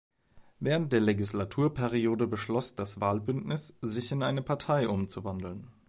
[0.59, 5.67] Während der Legislaturperiode beschloss das Wahlbündnis, sich in eine Partei umzuwandeln.